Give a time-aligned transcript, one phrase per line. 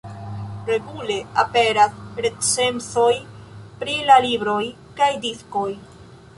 [0.69, 3.13] Regule aperas recenzoj
[3.85, 4.59] pri la libroj
[5.01, 5.71] kaj diskoj.